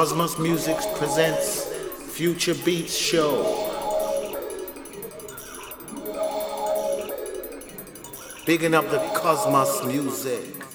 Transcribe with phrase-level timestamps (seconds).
[0.00, 1.66] Cosmos Music presents
[2.14, 3.42] Future Beats Show.
[8.46, 10.69] Bigging up the Cosmos Music.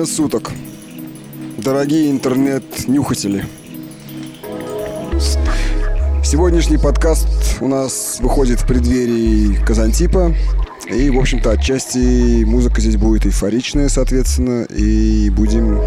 [0.00, 0.50] Время суток,
[1.58, 3.44] дорогие интернет-нюхатели.
[6.24, 7.28] Сегодняшний подкаст
[7.60, 10.34] у нас выходит в преддверии Казантипа.
[10.90, 15.78] И, в общем-то, отчасти музыка здесь будет эйфоричная, соответственно, и будем,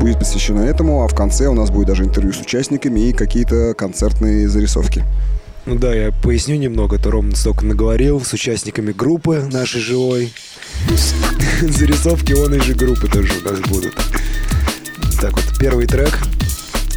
[0.00, 3.74] будет посвящена этому, а в конце у нас будет даже интервью с участниками и какие-то
[3.74, 5.04] концертные зарисовки.
[5.66, 10.32] Ну да, я поясню немного, то Ром столько наговорил с участниками группы нашей живой.
[11.62, 13.94] Зарисовки он и же группы тоже у нас будут.
[15.20, 16.18] Так вот, первый трек.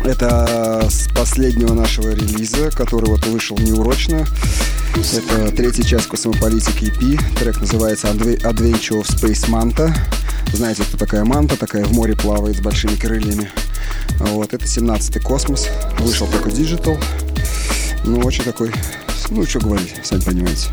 [0.04, 4.28] Это с последнего нашего релиза, который вот вышел неурочно.
[4.96, 7.40] Это третья часть космополитики EP.
[7.40, 9.94] Трек называется Adve- Adventure of Space Manta.
[10.54, 11.58] Знаете, кто такая манта?
[11.58, 13.50] Такая в море плавает с большими крыльями.
[14.20, 15.68] Вот, это 17-й космос.
[16.00, 17.02] Вышел только Digital.
[18.04, 18.72] Ну, очень такой...
[19.30, 20.68] Ну, что говорить, сами понимаете.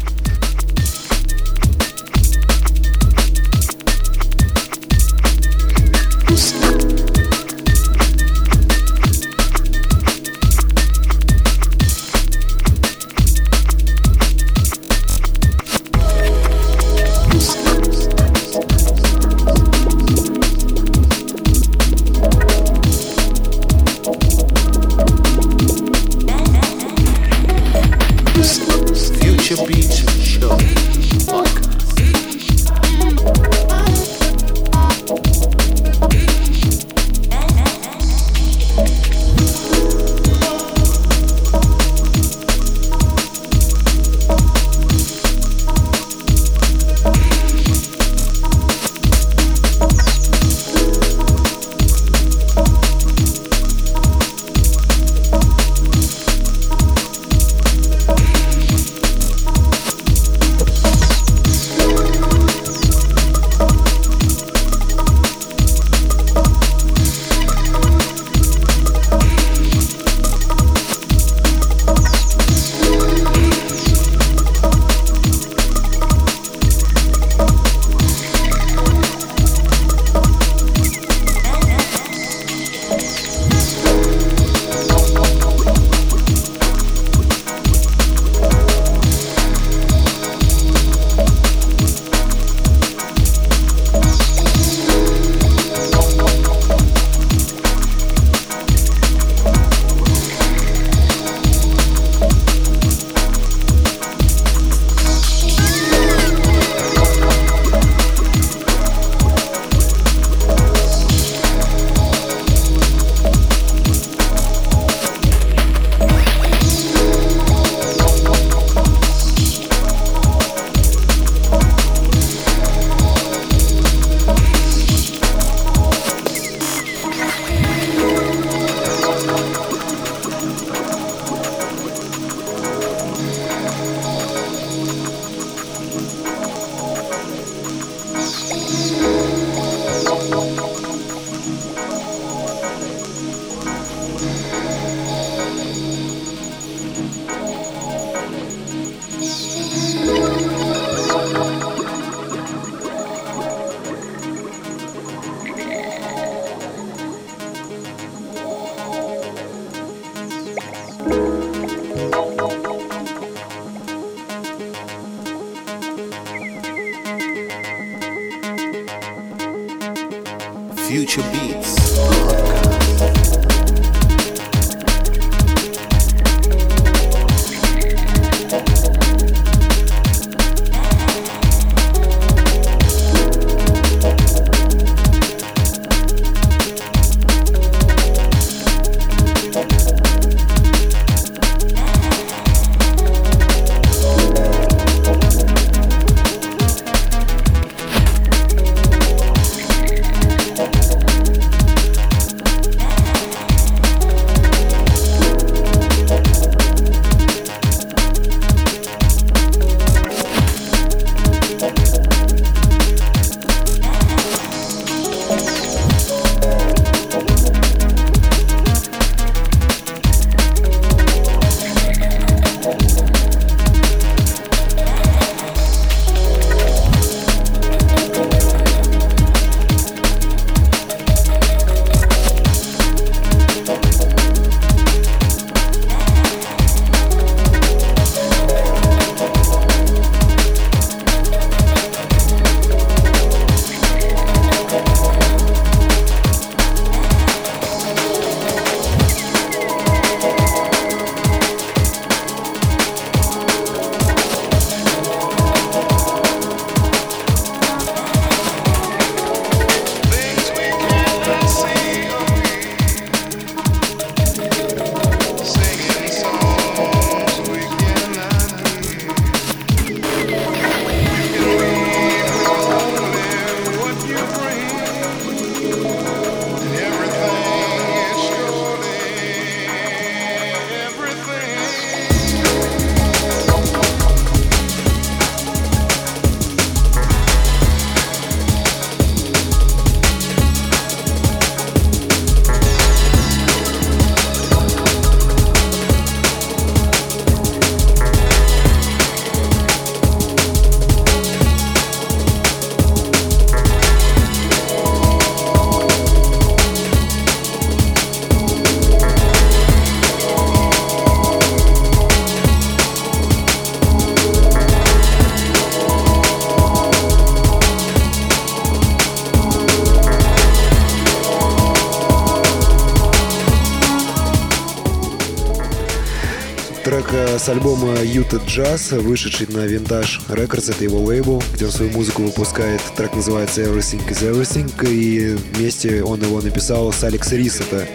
[327.13, 331.93] Э, с альбома Юта Джаз, вышедший на Vintage Records, это его лейбл, где он свою
[331.93, 332.81] музыку выпускает.
[332.97, 337.61] Трек называется Everything is Everything, и вместе он его написал с Алекс Рис.
[337.61, 337.87] Это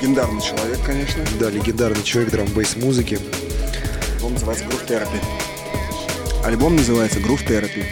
[0.00, 1.22] Легендарный человек, конечно.
[1.38, 3.18] да, легендарный человек драм-бейс музыки.
[4.16, 6.44] Альбом называется Groove Therapy.
[6.44, 7.84] Альбом называется Groove Therapy.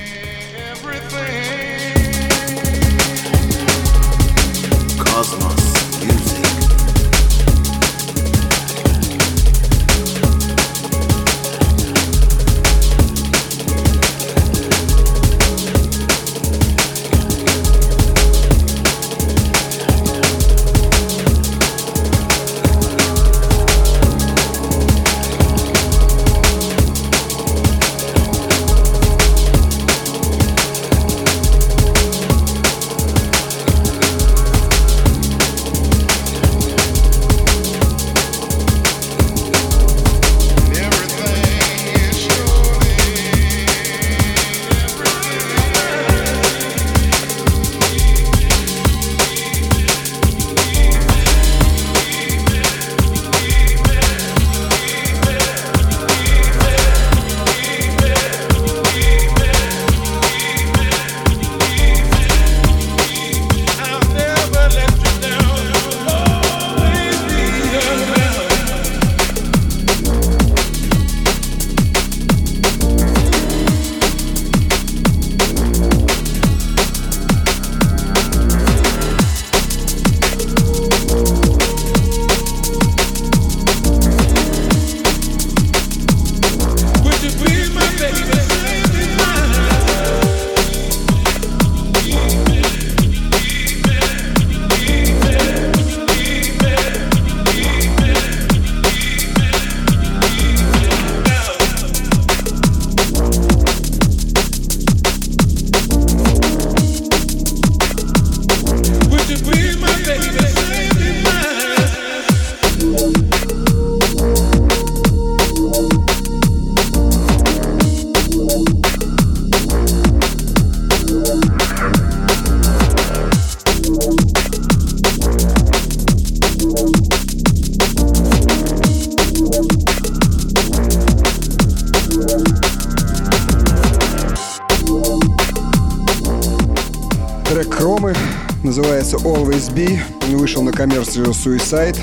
[141.47, 141.97] Suicide.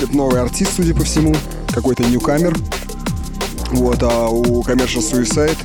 [0.00, 1.36] Это новый артист, судя по всему.
[1.68, 2.56] Какой-то ньюкамер.
[3.72, 5.58] Вот, а у Commercial Suicide,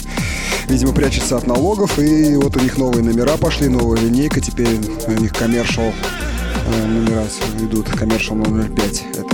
[0.68, 1.98] видимо, прячется от налогов.
[2.00, 4.42] И вот у них новые номера пошли, новая линейка.
[4.42, 5.94] Теперь у них Commercial
[6.68, 7.24] э, номера
[7.62, 7.88] идут.
[7.88, 9.04] Commercial номер 5.
[9.14, 9.31] Это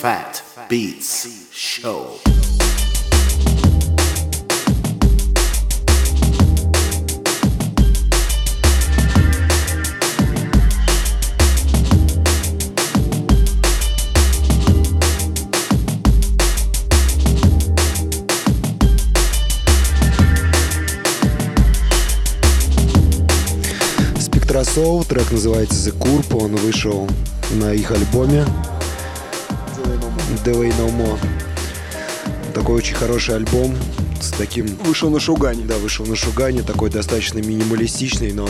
[0.00, 2.16] Fat Beats Show.
[24.18, 27.06] Спектросол, трек называется The Curb, он вышел
[27.50, 28.46] на их альбоме
[30.44, 31.18] The Way No More.
[32.54, 33.76] Такой очень хороший альбом
[34.20, 34.66] с таким...
[34.84, 35.64] вышел на Шугане.
[35.64, 38.48] Да, вышел на Шугане, такой достаточно минималистичный, но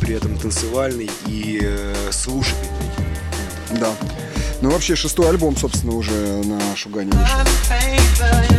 [0.00, 2.90] при этом танцевальный и э, слушательный.
[3.78, 3.92] Да.
[4.62, 8.51] Ну, вообще, шестой альбом, собственно, уже на Шугане вышел.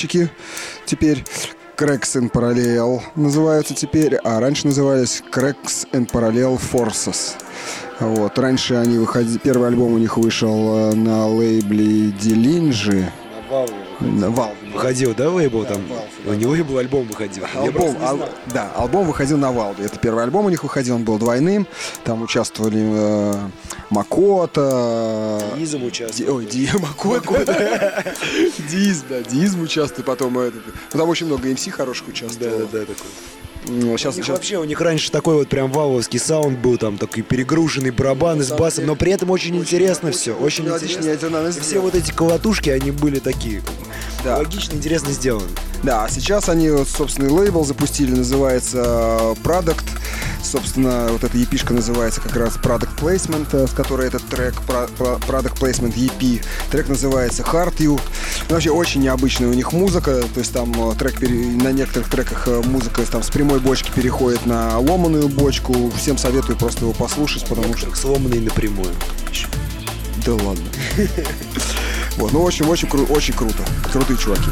[0.00, 0.30] Мои любимчики
[0.86, 1.24] теперь.
[1.76, 7.36] Cracks in Parallel называются теперь, а раньше назывались Cracks in Parallel Forces.
[8.00, 8.38] Вот.
[8.38, 9.38] Раньше они выходили...
[9.38, 13.10] Первый альбом у них вышел э, на лейбле Делинджи.
[14.00, 14.54] На Valve.
[14.74, 15.82] Выходил, да, лейбл там?
[16.26, 17.44] У него лейбл альбом выходил.
[17.54, 19.84] Альбом, ал- да, альбом выходил на Валде.
[19.84, 21.66] Это первый альбом у них выходил, он был двойным.
[22.04, 23.34] Там участвовали э,
[23.90, 25.40] Макота.
[25.56, 26.36] э, Изом Ди- участвовал.
[26.36, 28.04] Ой, Ди, Макота.
[28.70, 30.62] Диз, да, Дизм участвует, потом этот.
[30.92, 32.58] Ну, там очень много МС хороших Да, участвовало.
[32.60, 33.06] да, да, такой.
[33.66, 36.96] Ну, Сейчас, У них вообще, у них раньше такой вот прям валовский саунд был, там
[36.96, 41.46] такой перегруженный барабаны с басом, но при этом очень интересно все, очень мелодично, интересно.
[41.46, 43.60] И Все вот эти колотушки, они были такие
[44.24, 44.36] Да.
[44.36, 45.48] логично, интересно сделаны.
[45.82, 49.82] Да, а сейчас они вот собственный лейбл запустили, называется э, Product.
[50.42, 55.58] Собственно, вот эта епишка называется как раз Product Placement, э, с которой этот трек Product
[55.58, 56.44] Placement EP.
[56.70, 58.00] Трек называется Heart You.
[58.48, 62.10] Ну, вообще очень необычная у них музыка, то есть там э, трек пере- на некоторых
[62.10, 65.90] треках э, музыка там с прямой бочки переходит на ломаную бочку.
[65.96, 68.92] Всем советую просто его послушать, потому что сломанный напрямую.
[70.26, 70.64] да ладно.
[72.16, 73.64] Вот, ну, в общем, очень, кру- очень круто.
[73.92, 74.50] Крутые чуваки.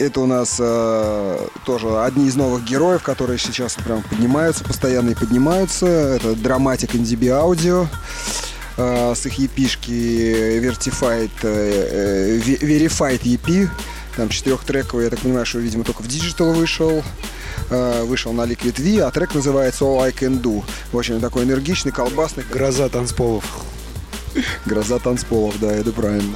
[0.00, 5.14] Это у нас а, тоже одни из новых героев, которые сейчас прям поднимаются, постоянно и
[5.14, 5.86] поднимаются.
[5.86, 7.86] Это Dramatic NDB Audio
[8.76, 13.68] а, с их епишки Vertified, э, э, Ve- Verified EP.
[14.16, 17.02] Там четырехтрековый, я так понимаю, что, видимо, только в Digital вышел.
[17.70, 20.64] А, Вышел на Liquid V, а трек называется All I Can Do.
[20.92, 23.44] Общем, такой энергичный, колбасный, Гроза танцполов.
[24.64, 26.34] гроза танцполов, да, это правильно.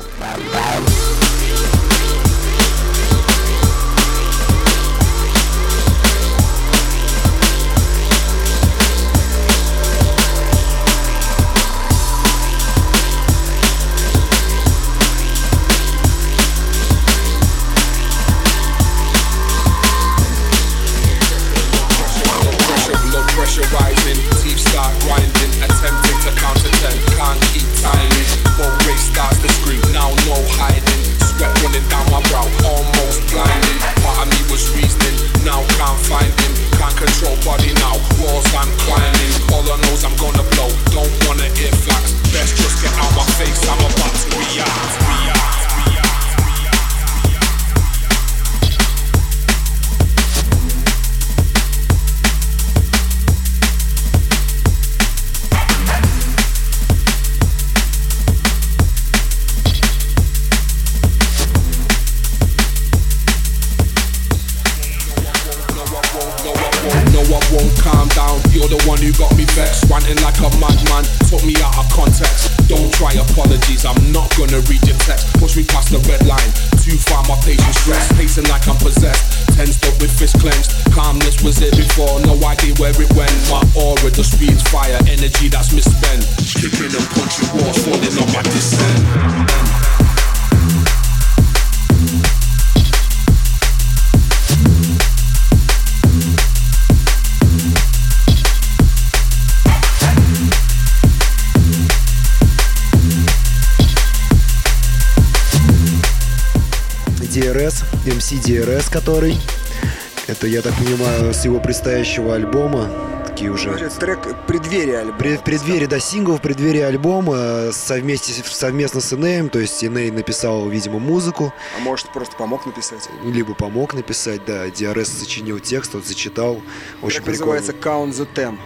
[110.44, 112.90] Это, я так понимаю, с его предстоящего альбома.
[113.26, 115.18] Такие уже трек преддверия альбома.
[115.18, 119.82] Пред- в преддверии, да, сингл, в преддверии альбома э, совместе, совместно с Инеем, то есть
[119.82, 123.08] Иней написал, видимо, музыку, А может, просто помог написать.
[123.24, 126.60] либо помог написать, да, DRS сочинил текст, вот зачитал,
[127.00, 127.62] очень Трек прикольно.
[127.62, 128.58] называется Count the Ten.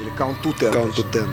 [0.00, 0.72] Или Count to Ten.
[0.72, 1.28] Count to Ten.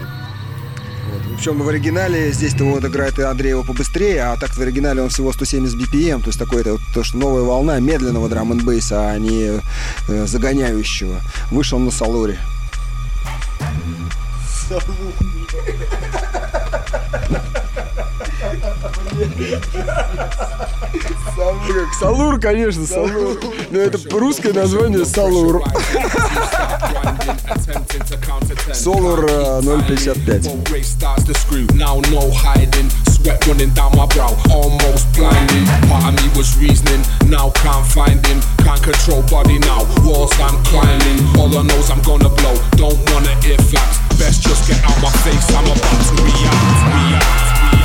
[1.40, 5.08] Причем в оригинале здесь-то вот играет и Андрей его побыстрее, а так в оригинале он
[5.08, 8.60] всего 170 BPM, то есть такой это вот то, что новая волна медленного драм н
[8.60, 9.62] а не
[10.10, 11.22] э, загоняющего.
[11.50, 12.38] Вышел на Салуре.
[22.00, 23.40] Салур, конечно, Салур.
[23.70, 25.64] Но это русское название Салур.
[28.74, 30.46] Солур э, 055.
[30.46, 32.90] Boat race starts to screw, now no hiding.
[33.10, 35.66] Sweat running down my brow, almost blinding.
[35.90, 38.40] Part of me was reasoning, now can't find him.
[38.64, 41.20] Can't control body now, walls I'm climbing.
[41.38, 44.00] All I know's I'm gonna blow, don't wanna hear facts.
[44.18, 46.90] Best just get out my face, I'm about to react.
[46.96, 47.79] react, react,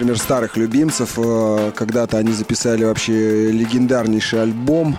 [0.00, 1.18] например, старых любимцев.
[1.18, 4.98] Э, Когда-то они записали вообще легендарнейший альбом.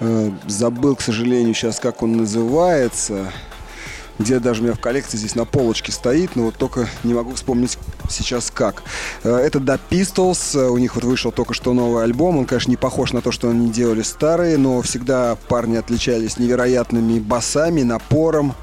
[0.00, 3.32] Э, Забыл, к сожалению, сейчас, как он называется.
[4.18, 7.34] Где даже у меня в коллекции здесь на полочке стоит, но вот только не могу
[7.34, 7.78] вспомнить
[8.10, 8.82] сейчас как.
[9.24, 12.36] Э, Это The Pistols, у них вот вышел только что новый альбом.
[12.36, 17.20] Он, конечно, не похож на то, что они делали старые, но всегда парни отличались невероятными
[17.20, 18.54] басами, напором.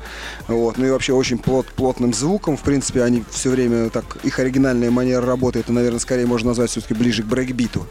[0.48, 0.78] Вот.
[0.78, 2.58] Ну и вообще очень плот, плотным звуком.
[2.58, 6.70] В принципе, они все время так, их оригинальная манера работы, это, наверное, скорее можно назвать
[6.70, 7.88] все-таки ближе к брейкбиту.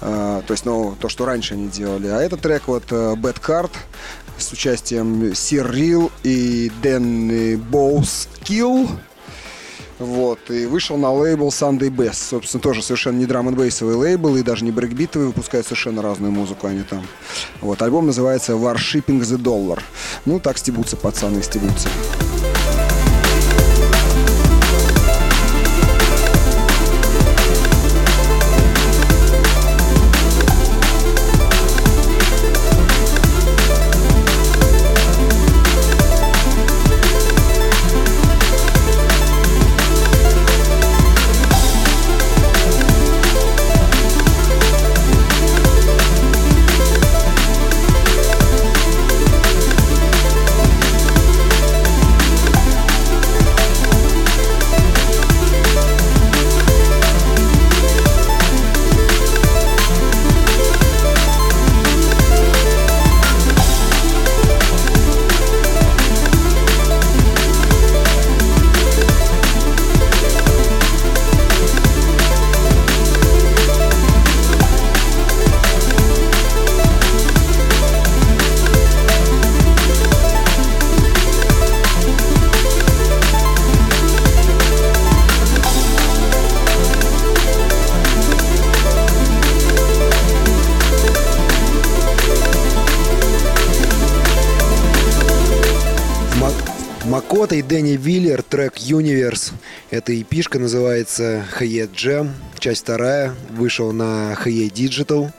[0.00, 2.08] А, то есть, ну, то, что раньше они делали.
[2.08, 3.70] А этот трек вот э, Bad Card
[4.38, 8.88] с участием Сир Рил и Дэн Боускилл.
[10.00, 12.30] Вот, и вышел на лейбл Sunday Best.
[12.30, 16.66] Собственно, тоже совершенно не драм бейсовый лейбл и даже не брейкбитовый, выпускают совершенно разную музыку
[16.66, 17.06] они там.
[17.60, 19.80] Вот, альбом называется Warshipping the Dollar.
[20.24, 21.88] Ну, так стебутся пацаны, стебутся.
[98.30, 99.52] Виллер, трек Universe.
[99.90, 105.32] Эта эпишка называется Hayet Jam, часть вторая, вышел на Hayet Digital.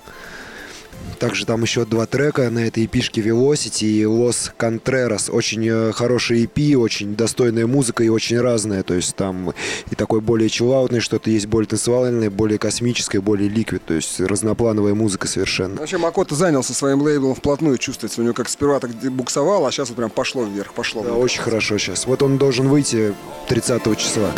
[1.22, 5.30] Также там еще два трека на этой эпишке Velocity и Los Contreras.
[5.32, 8.82] Очень э, хороший EP, очень достойная музыка и очень разная.
[8.82, 9.54] То есть там
[9.92, 13.86] и такой более чиллаутный что-то есть, более танцевальное, более космическое, более ликвид.
[13.86, 15.76] То есть разноплановая музыка совершенно.
[15.76, 18.20] Вообще Макото занялся своим лейблом вплотную, чувствуется.
[18.22, 21.04] У него как сперва так буксовал, а сейчас вот прям пошло вверх, пошло.
[21.04, 21.22] Да, вверх.
[21.22, 22.08] очень хорошо сейчас.
[22.08, 23.14] Вот он должен выйти
[23.48, 24.32] 30 числа.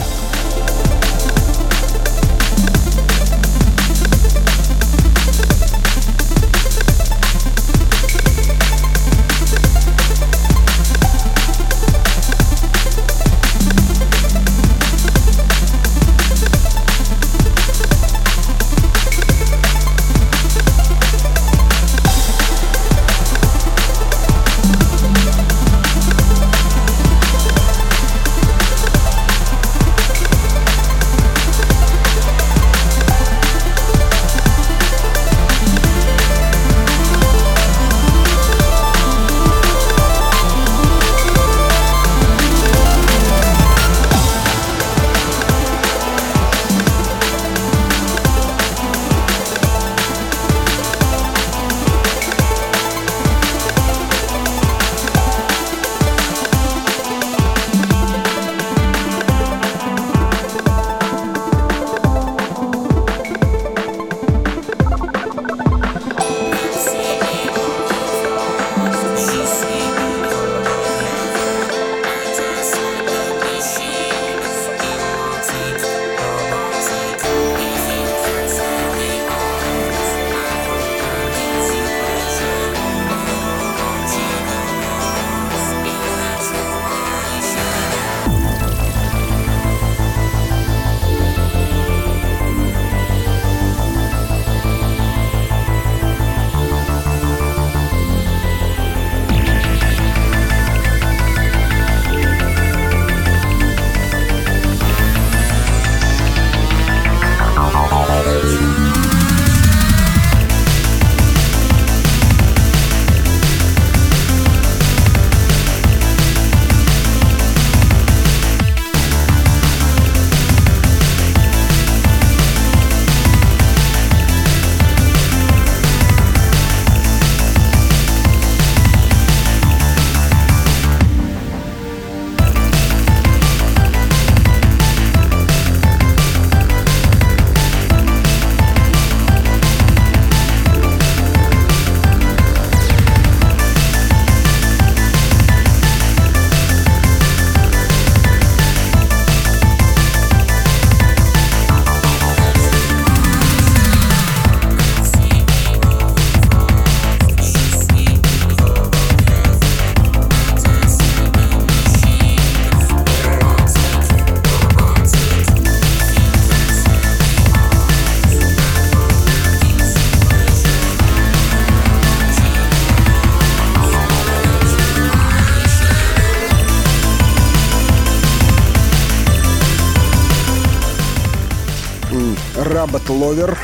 [182.63, 183.58] Battle Lover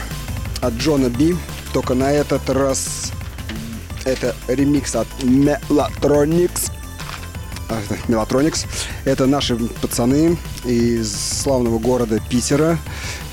[0.61, 1.35] от Джона Би.
[1.73, 3.11] Только на этот раз
[4.03, 6.71] это ремикс от Melatronics.
[7.69, 7.81] А,
[9.05, 12.77] это наши пацаны из славного города Питера.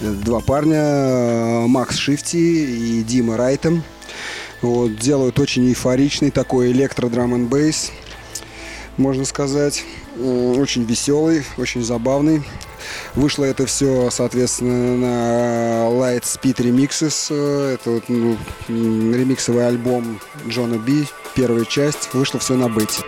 [0.00, 3.82] Два парня, Макс Шифти и Дима Райтем.
[4.62, 7.90] Вот, делают очень эйфоричный такой электро драм н бейс,
[8.96, 9.84] можно сказать.
[10.18, 12.42] Очень веселый, очень забавный.
[13.14, 17.34] Вышло это все, соответственно, на Light Speed Remixes.
[17.74, 18.36] Это вот, ну,
[18.68, 22.10] ремиксовый альбом Джона Би, первая часть.
[22.12, 23.02] Вышло все на бете.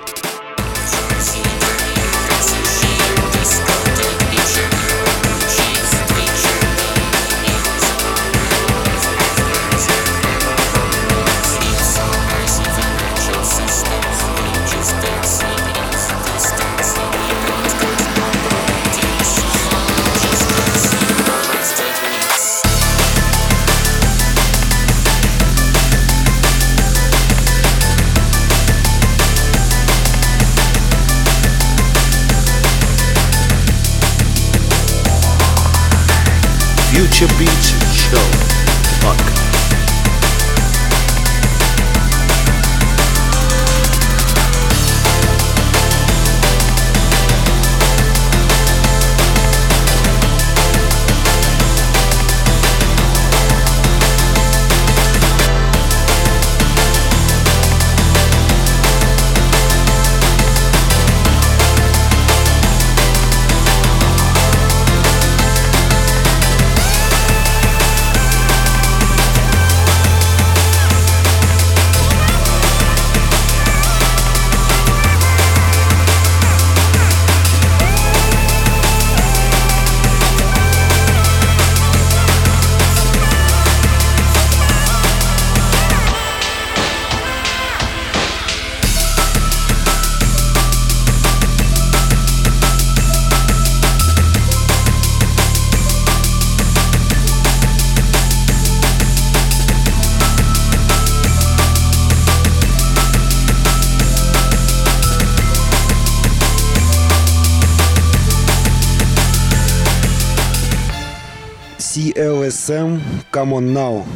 [113.48, 114.06] Come On Now.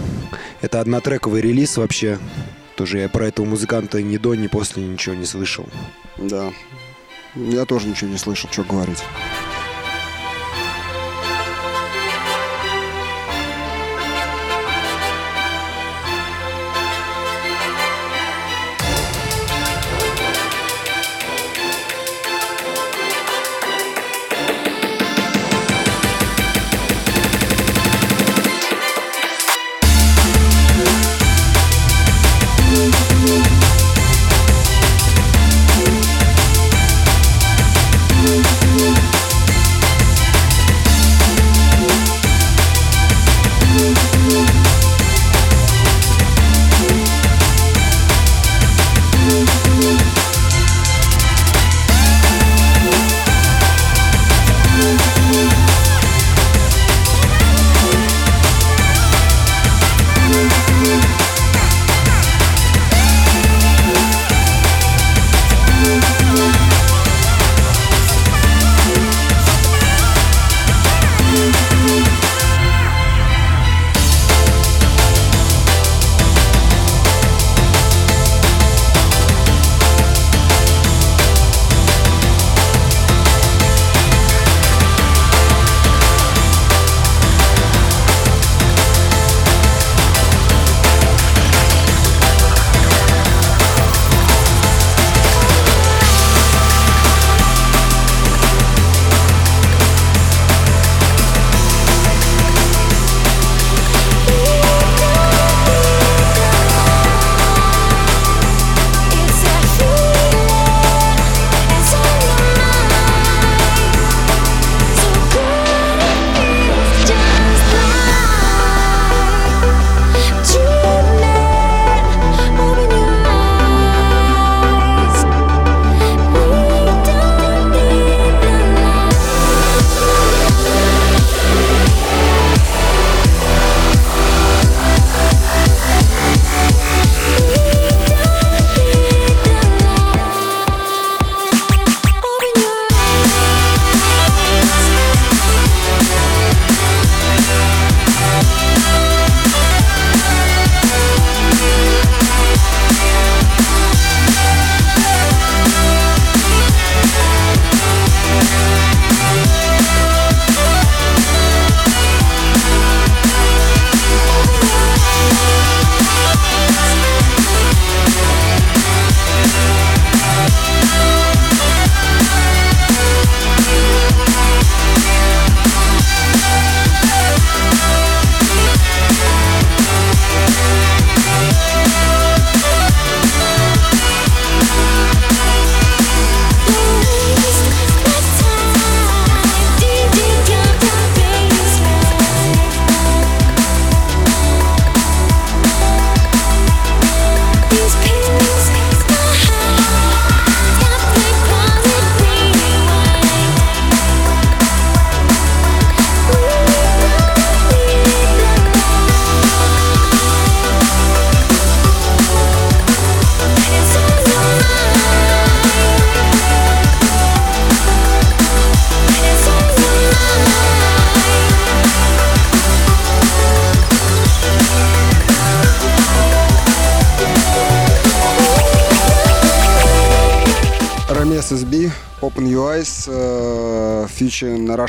[0.61, 2.19] Это однотрековый релиз вообще.
[2.77, 5.67] Тоже я про этого музыканта ни до, ни после ничего не слышал.
[6.19, 6.53] Да.
[7.35, 9.03] Я тоже ничего не слышал, что говорить.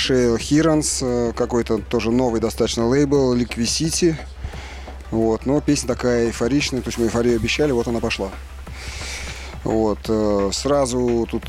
[0.04, 4.16] Рошейл Хиранс, э, какой-то тоже новый достаточно лейбл, Liquicity.
[5.12, 8.30] Вот, но песня такая эйфоричная, то есть мы эйфорию обещали, вот она пошла.
[9.64, 11.43] Вот, э, сразу тут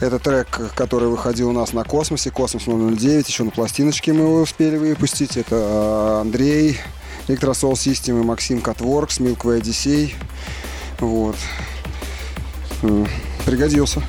[0.00, 4.42] это трек, который выходил у нас на Космосе, Космос 009, еще на пластиночке мы его
[4.42, 5.36] успели выпустить.
[5.36, 6.78] Это э, Андрей,
[7.26, 10.14] Electrosoul System и Максим Catworks, Milky Way Odyssey.
[11.00, 11.34] Вот.
[13.44, 14.04] Пригодился.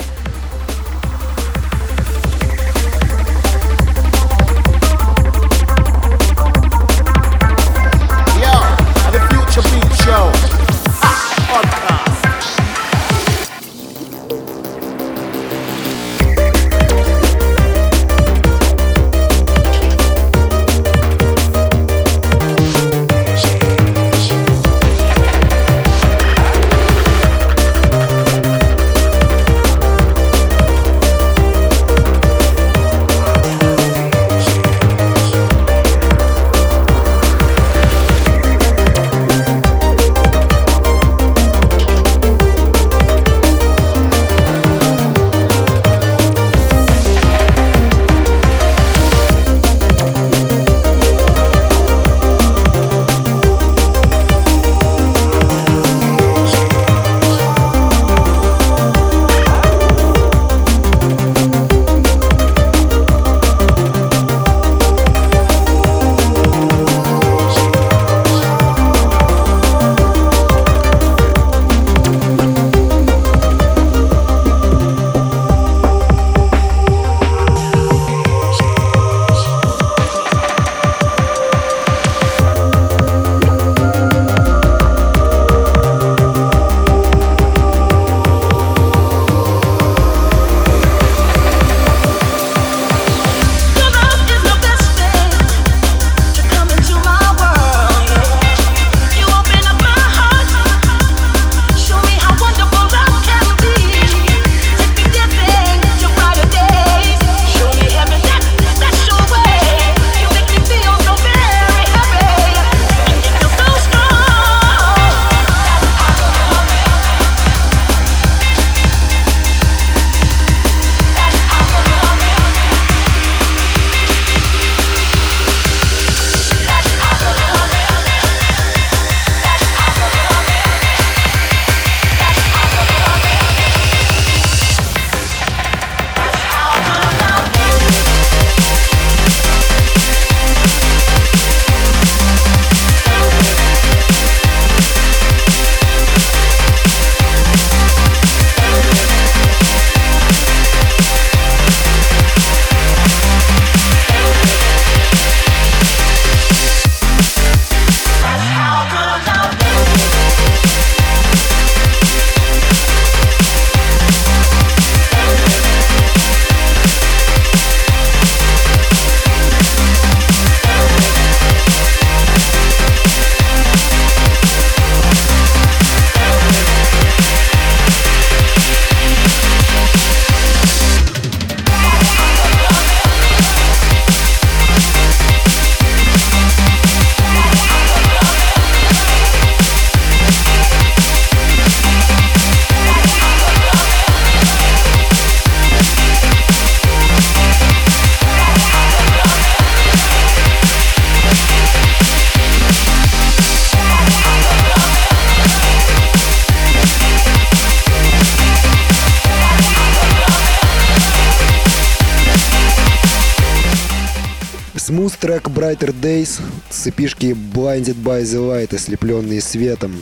[217.00, 219.96] Эпишки Blinded by the Light, ослепленные светом.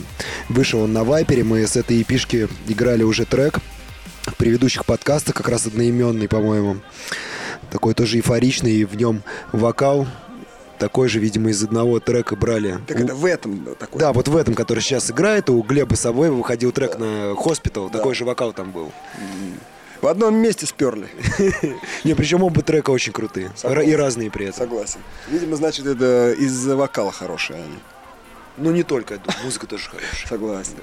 [0.48, 3.60] Вышел он на Вайпере, мы с этой эпишки играли уже трек
[4.22, 6.78] в предыдущих подкастах, как раз одноименный, по-моему.
[7.70, 9.22] Такой тоже эйфоричный, и в нем
[9.52, 10.08] вокал
[10.80, 12.78] такой же, видимо, из одного трека брали.
[12.88, 14.00] Так это в этом такой.
[14.00, 18.16] Да, вот в этом, который сейчас играет, у Глеба Собоева выходил трек на Hospital, такой
[18.16, 18.90] же вокал там был.
[20.08, 21.06] В одном месте сперли.
[22.04, 23.52] Не, причем оба трека очень крутые.
[23.84, 24.60] И разные при этом.
[24.60, 25.00] Согласен.
[25.28, 27.78] Видимо, значит, это из-за вокала хорошие они.
[28.56, 30.26] Ну, не только, я думаю, музыка тоже хорошая.
[30.26, 30.76] Согласен.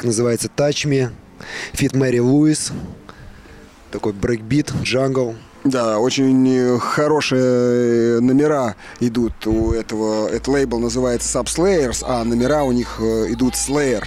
[0.00, 1.10] Трек называется Touch Me.
[1.74, 1.94] Feat.
[1.94, 2.72] Mary Louise.
[3.90, 5.34] Такой брейкбит, джангл.
[5.62, 10.26] Да, очень э, хорошие э, номера идут у этого.
[10.28, 14.04] Этот лейбл называется Subslayers, а номера у них э, идут Slayer.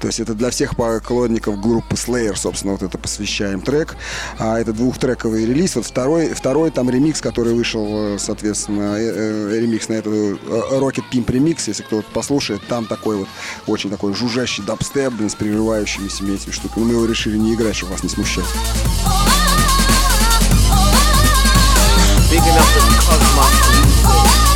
[0.00, 3.96] То есть это для всех поклонников группы Slayer, собственно, вот это посвящаем трек.
[4.38, 5.76] А это двухтрековый релиз.
[5.76, 10.38] Вот второй, второй там ремикс, который вышел, э, соответственно, э, э, ремикс на эту э,
[10.72, 13.28] Rocket Pimp ремикс, если кто-то послушает, там такой вот
[13.66, 16.84] очень такой жужжащий дабстеп, блин, с прерывающимися этими штуками.
[16.84, 18.44] Мы его решили не играть, чтобы вас не смущать.
[22.30, 24.47] Big enough to Cosmos Music.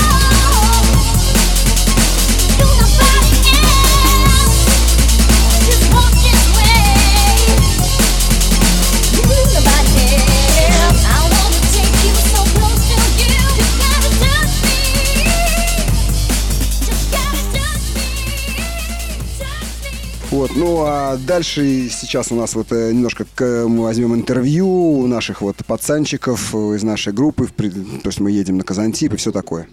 [20.43, 25.07] Вот, ну а дальше сейчас у нас вот э, немножко к- мы возьмем интервью у
[25.07, 29.69] наших вот пацанчиков из нашей группы, то есть мы едем на Казантип и все такое.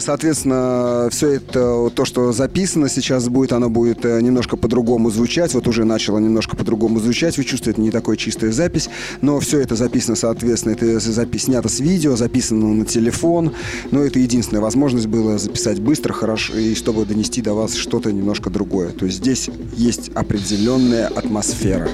[0.00, 5.54] Соответственно, все это, то, что записано сейчас будет, оно будет э, немножко по-другому звучать.
[5.54, 7.36] Вот уже начало немножко по-другому звучать.
[7.38, 8.88] Вы чувствуете, не такая чистая запись.
[9.20, 13.52] Но все это записано, соответственно, это запись снято с видео, записано на телефон.
[13.90, 18.50] Но это единственная возможность было записать быстро, хорошо, и чтобы донести до вас что-то немножко
[18.50, 18.90] другое.
[18.90, 21.88] То есть здесь есть определенная атмосфера.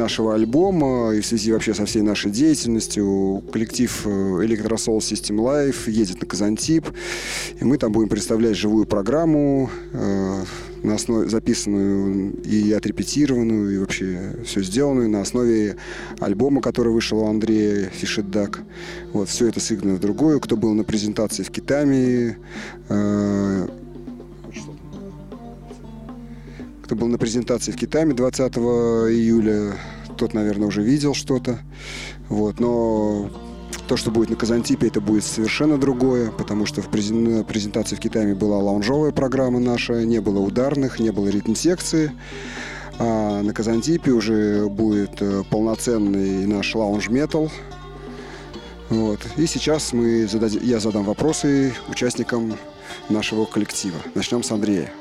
[0.00, 5.90] Нашего альбома и в связи вообще со всей нашей деятельностью, коллектив э, Electrosol System Life
[5.90, 6.86] едет на Казантип,
[7.60, 10.44] и мы там будем представлять живую программу, э,
[10.82, 15.76] на основе записанную и отрепетированную, и вообще все сделанную на основе
[16.20, 18.60] альбома, который вышел у Андрея Фишедак.
[19.12, 20.40] Вот, все это сыграно в другую.
[20.40, 22.38] Кто был на презентации в Китаме,
[22.88, 23.19] э,
[27.50, 28.56] презентации в Китаме 20
[29.10, 29.74] июля,
[30.16, 31.58] тот, наверное, уже видел что-то.
[32.28, 33.28] Вот, но
[33.88, 38.36] то, что будет на Казантипе, это будет совершенно другое, потому что в презентации в Китае
[38.36, 42.12] была лаунжовая программа наша, не было ударных, не было ритм-секции.
[43.00, 47.50] А на Казантипе уже будет э, полноценный наш лаунж-метал.
[48.90, 49.18] Вот.
[49.36, 52.54] И сейчас мы задади- я задам вопросы участникам
[53.08, 53.96] нашего коллектива.
[54.14, 54.92] Начнем с Андрея.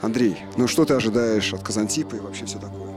[0.00, 2.88] Андрей, ну что ты ожидаешь от Казантипа и вообще все такое?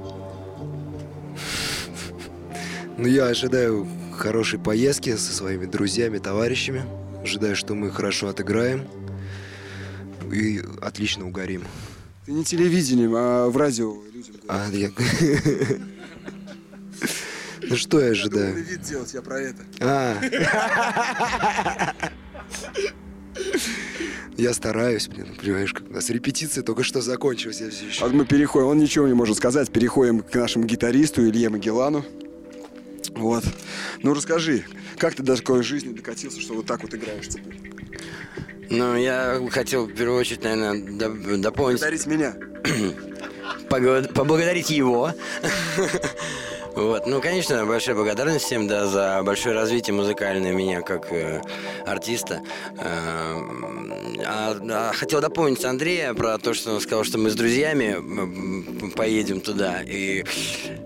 [2.97, 6.83] Ну, я ожидаю хорошей поездки со своими друзьями, товарищами.
[7.23, 8.87] Ожидаю, что мы хорошо отыграем
[10.31, 11.63] и отлично угорим.
[12.25, 14.91] Ты не телевидением, а в радио людям А, я...
[17.63, 18.55] Ну что я ожидаю?
[18.55, 19.63] вид делать, я про это.
[19.79, 20.17] А.
[24.37, 28.03] Я стараюсь, блин, понимаешь, как у нас репетиция только что закончилась, я все еще...
[28.03, 32.03] Вот мы переходим, он ничего не может сказать, переходим к нашему гитаристу Илье Магеллану.
[33.11, 33.43] Вот.
[34.01, 34.63] Ну расскажи,
[34.97, 37.59] как ты до такой жизни докатился, что вот так вот играешь теперь?
[38.69, 42.33] Ну, я хотел в первую очередь, наверное, доп- дополнить, Благодарить меня.
[43.69, 45.11] поблагодарить его.
[46.75, 47.05] Вот.
[47.05, 51.41] Ну, конечно, большая благодарность всем, да, за большое развитие музыкальное меня как э,
[51.85, 52.41] артиста.
[52.77, 53.91] Эм,
[54.25, 57.97] А, а хотел дополнить Андрея про то, что он сказал, что мы с друзьями
[58.95, 59.81] поедем туда.
[59.81, 60.23] И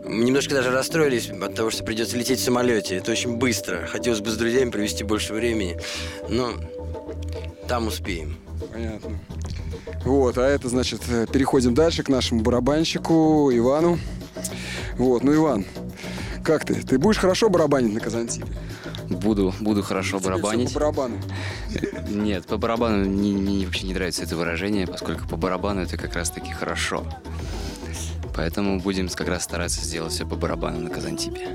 [0.06, 2.96] немножко даже расстроились от того, что придется лететь в самолете.
[2.98, 3.86] Это очень быстро.
[3.88, 5.78] Хотелось бы с друзьями провести больше времени.
[6.30, 6.54] Но
[7.68, 8.38] там успеем.
[8.72, 9.20] Понятно.
[10.04, 14.00] Вот, а это значит, э, переходим дальше к нашему барабанщику Ивану.
[14.98, 15.66] Вот, ну Иван,
[16.44, 16.76] как ты?
[16.76, 18.48] Ты будешь хорошо барабанить на Казантипе?
[19.10, 20.74] Буду, буду хорошо Тебе барабанить.
[20.74, 21.18] по барабану.
[22.10, 26.16] Нет, по барабану мне, мне вообще не нравится это выражение, поскольку по барабану это как
[26.16, 27.06] раз таки хорошо.
[28.36, 31.48] Поэтому будем как раз стараться сделать все по барабану на Казантипе.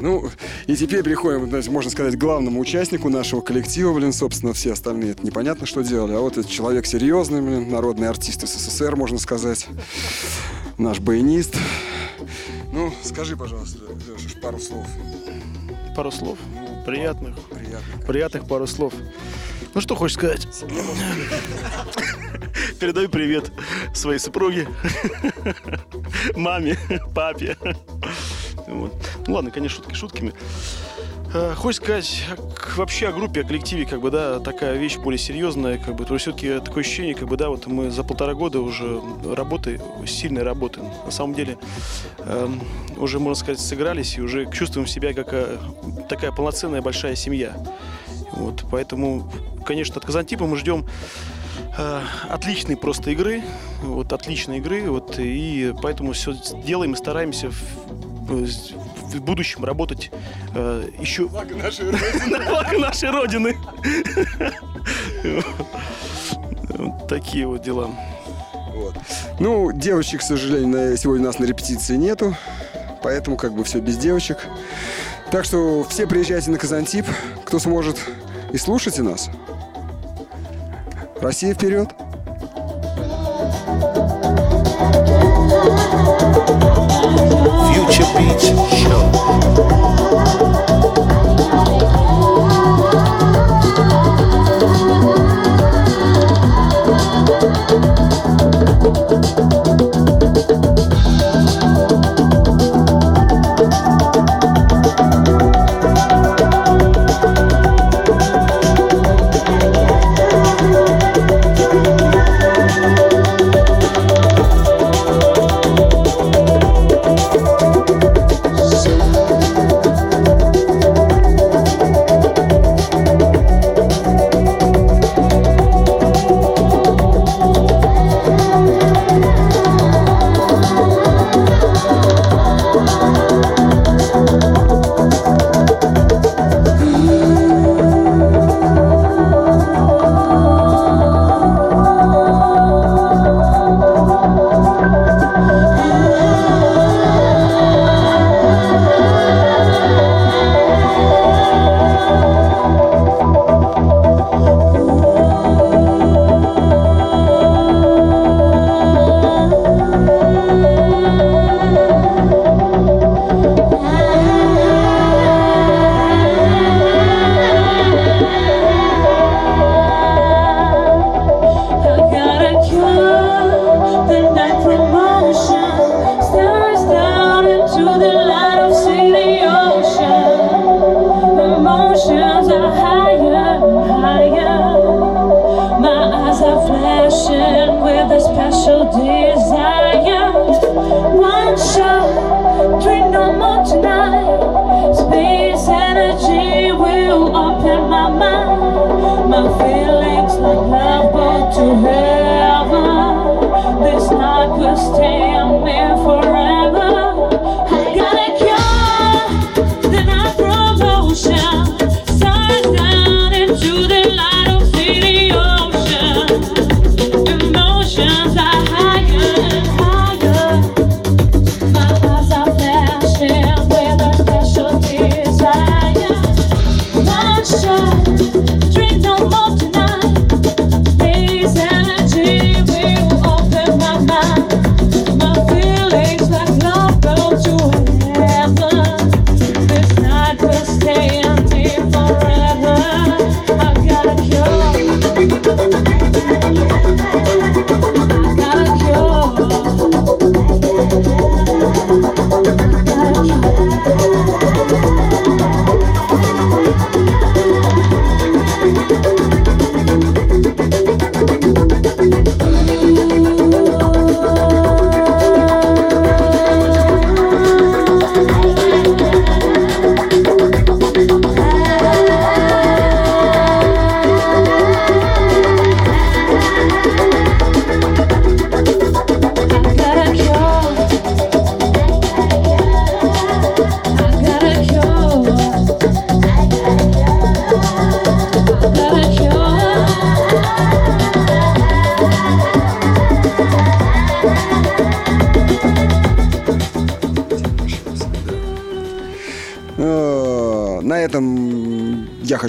[0.00, 0.28] Ну,
[0.66, 5.12] и теперь переходим, значит, можно сказать, к главному участнику нашего коллектива, блин, собственно, все остальные
[5.12, 9.68] это непонятно, что делали, а вот этот человек серьезный, блин, народный артист СССР, можно сказать,
[10.78, 11.56] наш баянист.
[12.72, 14.86] Ну, скажи, пожалуйста, Леша, пару слов.
[15.96, 16.38] Пару слов.
[16.86, 17.36] Приятных.
[17.48, 18.06] Приятных.
[18.06, 18.94] Приятных пару слов.
[19.74, 20.46] Ну что хочешь сказать?
[22.80, 23.52] Передаю привет
[23.94, 24.68] своей супруге,
[26.36, 26.76] маме,
[27.14, 27.56] папе.
[28.66, 28.92] Вот.
[29.26, 30.34] Ну ладно, конечно, шутки шутками.
[31.34, 32.24] Э, Хочешь сказать
[32.76, 36.14] вообще о группе, о коллективе, как бы, да, такая вещь более серьезная, как бы, то
[36.14, 40.42] есть все-таки такое ощущение, как бы, да, вот мы за полтора года уже работы, сильной
[40.42, 41.56] работы, на самом деле,
[42.18, 42.60] эм,
[42.98, 45.58] уже, можно сказать, сыгрались и уже чувствуем себя как э,
[46.08, 47.56] такая полноценная большая семья.
[48.32, 49.30] Вот, поэтому,
[49.64, 50.86] конечно, от Казантипа мы ждем
[51.78, 53.42] э, отличной просто игры,
[53.82, 58.46] вот отличной игры, вот и поэтому все делаем и стараемся в,
[59.14, 60.10] в будущем работать
[60.54, 62.26] э, еще Благо нашей Родины.
[62.38, 63.56] на благо нашей родины.
[66.68, 67.90] Вот такие вот дела.
[68.74, 68.94] Вот.
[69.38, 72.36] Ну, девочек, к сожалению, сегодня у нас на репетиции нету,
[73.02, 74.38] поэтому как бы все без девочек.
[75.30, 77.06] Так что все приезжайте на Казантип,
[77.44, 77.98] кто сможет,
[78.52, 79.30] и слушайте нас.
[81.20, 81.88] Россия вперед!
[87.72, 88.71] Future Beach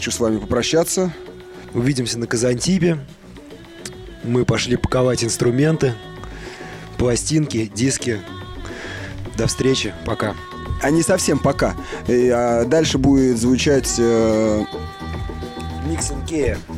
[0.04, 1.14] хочу с вами попрощаться.
[1.74, 3.00] Увидимся на Казантипе.
[4.26, 5.94] Мы пошли паковать инструменты,
[6.98, 8.20] пластинки, диски.
[9.38, 9.94] До встречи.
[10.06, 10.36] Пока.
[10.82, 11.74] А не совсем пока.
[12.08, 14.66] Э, а дальше будет звучать э...
[15.86, 16.12] микс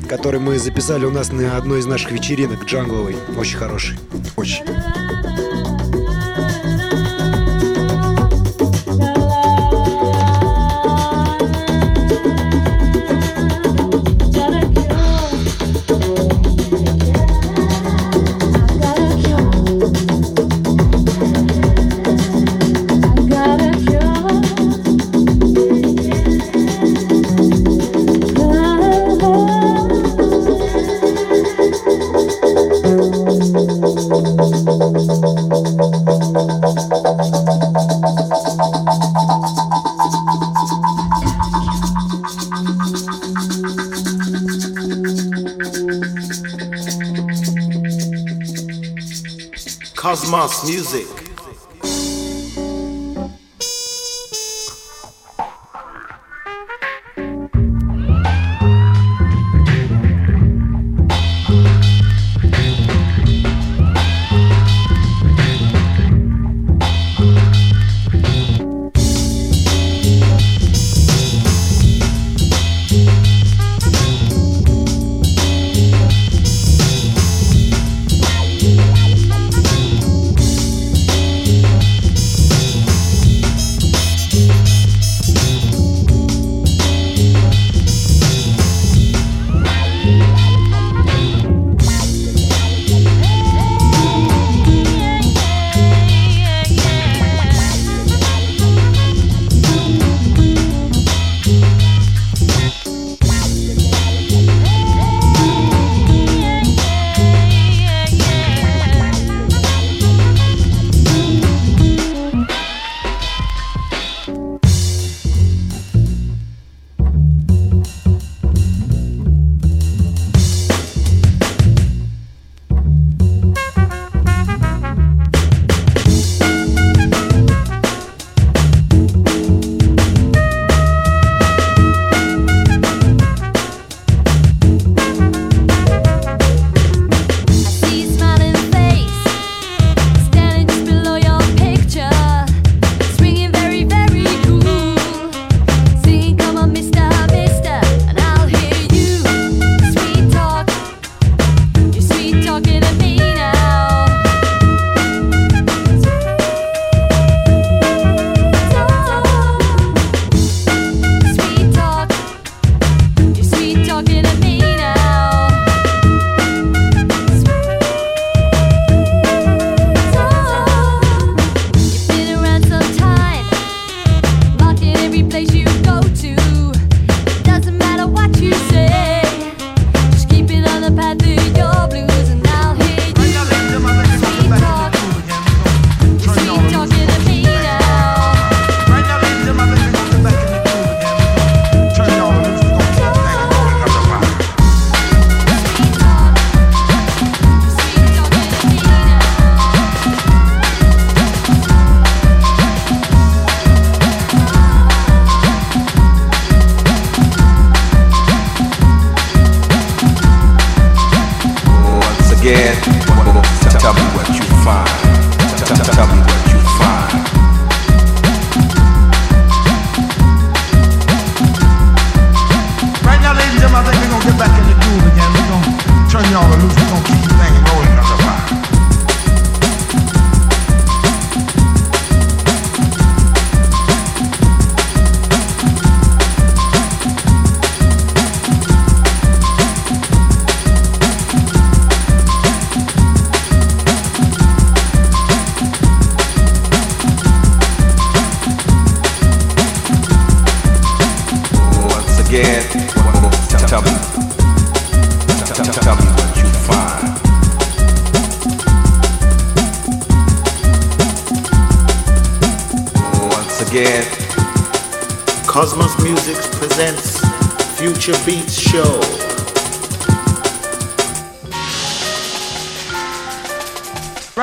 [0.08, 3.16] который мы записали у нас на одной из наших вечеринок джангловой.
[3.36, 3.98] Очень хороший.
[50.06, 51.25] Cosmos Music.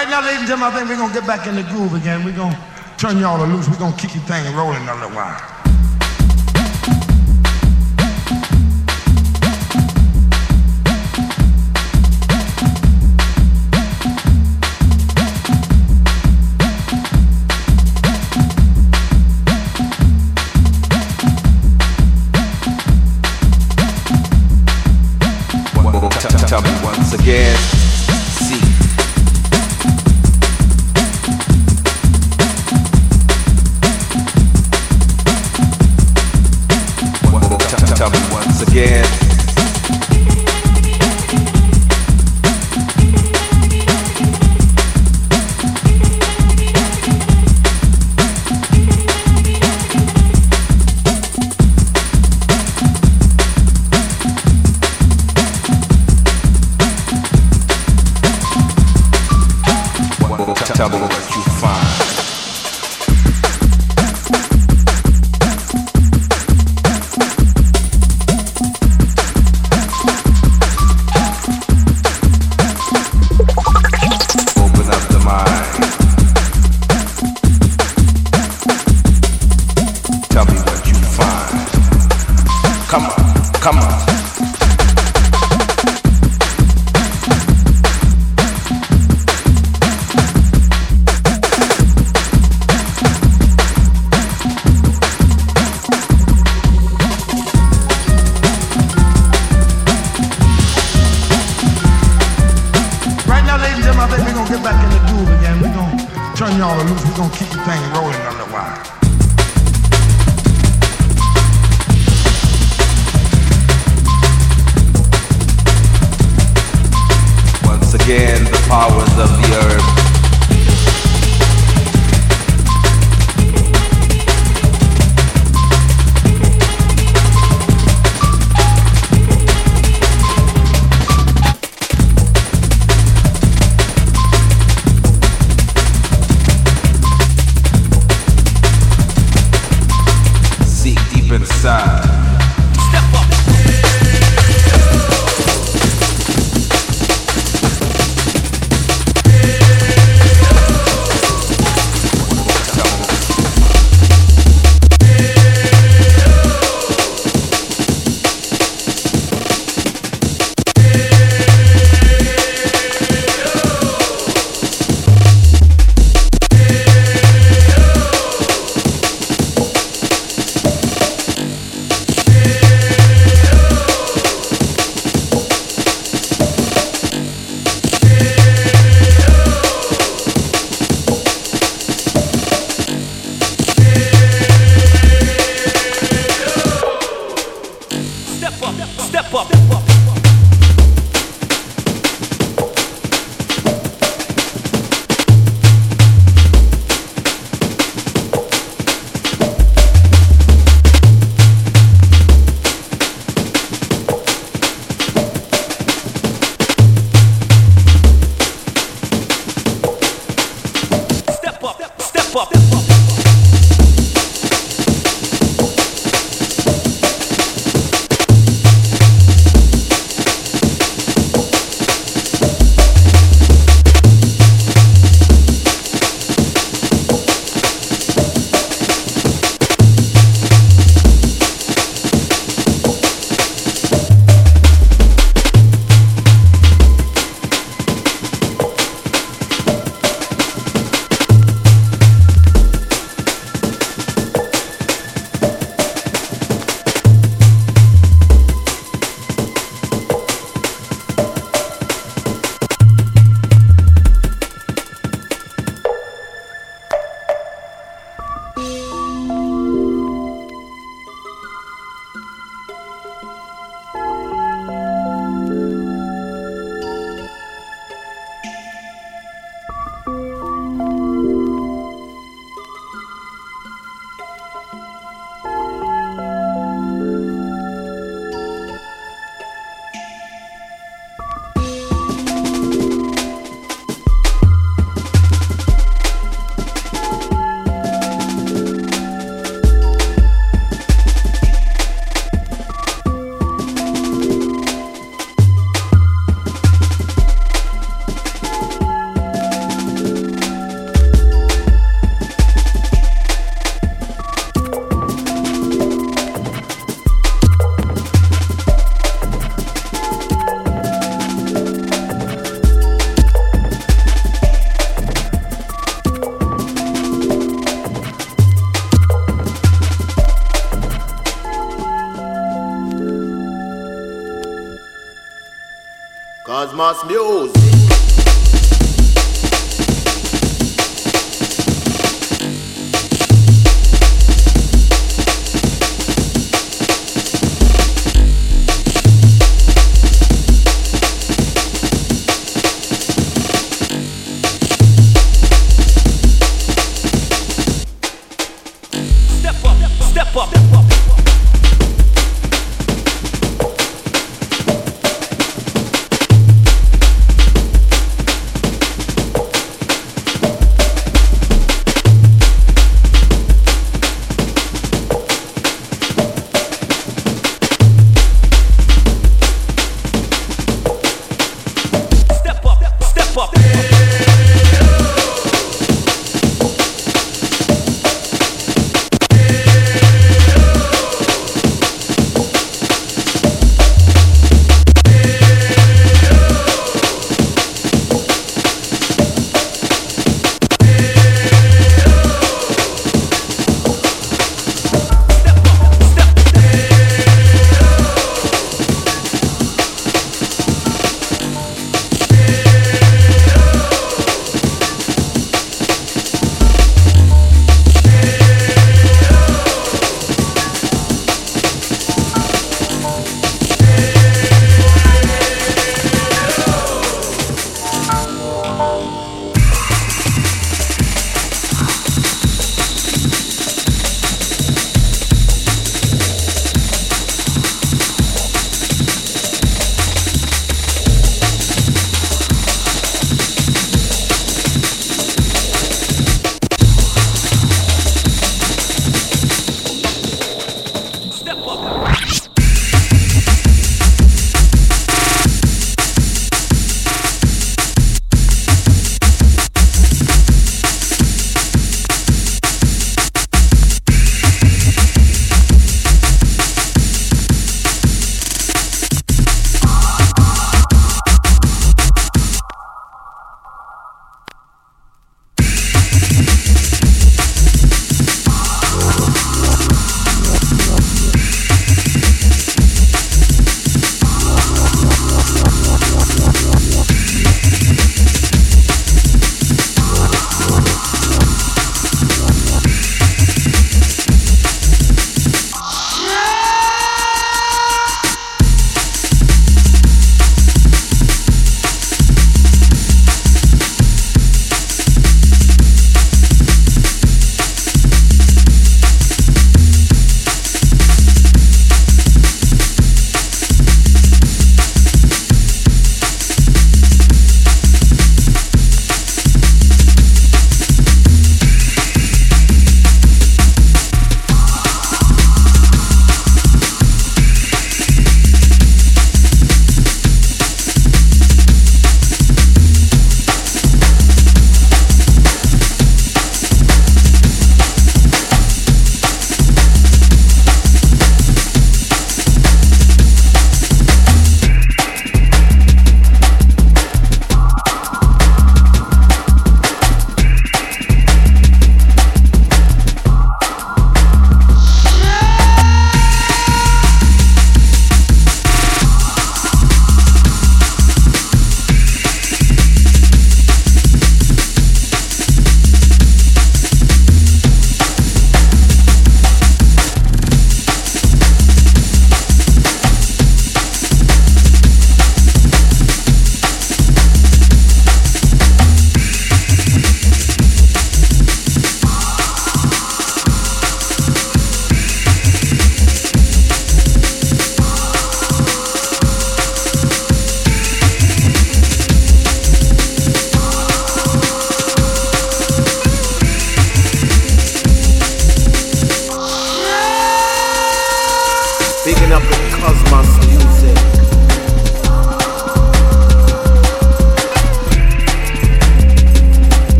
[0.00, 1.92] Right now, ladies and gentlemen, I think we're going to get back in the groove
[1.92, 2.24] again.
[2.24, 2.58] We're going to
[2.96, 3.68] turn y'all loose.
[3.68, 5.36] We're going to keep your thing rolling a little while.
[26.48, 27.79] Tell me once again.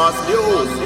[0.00, 0.79] Must use.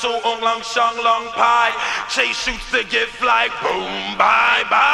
[0.00, 0.62] so long, long,
[1.02, 1.72] long, pie.
[2.08, 3.48] Chase shoots to give fly.
[3.62, 4.87] boom, bye, bye.